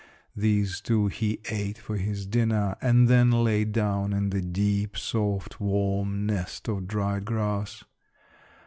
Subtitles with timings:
[0.35, 5.59] These two he ate for his dinner and then lay down in the deep, soft,
[5.61, 7.83] warm nest of dried grass.